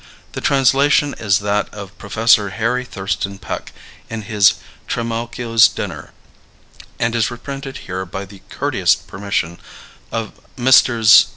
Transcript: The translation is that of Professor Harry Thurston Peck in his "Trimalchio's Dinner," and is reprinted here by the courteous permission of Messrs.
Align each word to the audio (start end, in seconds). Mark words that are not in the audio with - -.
The 0.31 0.41
translation 0.41 1.13
is 1.19 1.37
that 1.41 1.71
of 1.71 1.95
Professor 1.99 2.49
Harry 2.49 2.85
Thurston 2.85 3.37
Peck 3.37 3.71
in 4.09 4.23
his 4.23 4.55
"Trimalchio's 4.87 5.67
Dinner," 5.67 6.11
and 6.97 7.13
is 7.13 7.29
reprinted 7.29 7.77
here 7.85 8.03
by 8.03 8.25
the 8.25 8.41
courteous 8.49 8.95
permission 8.95 9.59
of 10.11 10.41
Messrs. 10.57 11.27